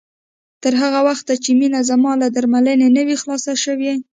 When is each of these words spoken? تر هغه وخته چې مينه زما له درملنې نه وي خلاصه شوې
تر 0.63 0.73
هغه 0.81 0.99
وخته 1.07 1.33
چې 1.43 1.51
مينه 1.59 1.79
زما 1.89 2.11
له 2.21 2.27
درملنې 2.35 2.87
نه 2.95 3.01
وي 3.07 3.15
خلاصه 3.21 3.53
شوې 3.63 3.93